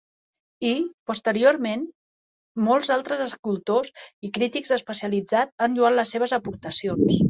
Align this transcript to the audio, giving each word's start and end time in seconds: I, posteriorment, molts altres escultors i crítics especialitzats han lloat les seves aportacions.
I, 0.69 0.69
posteriorment, 1.11 1.83
molts 2.69 2.91
altres 2.97 3.23
escultors 3.29 3.95
i 4.31 4.35
crítics 4.41 4.77
especialitzats 4.83 5.65
han 5.67 5.81
lloat 5.81 6.01
les 6.03 6.19
seves 6.21 6.41
aportacions. 6.43 7.19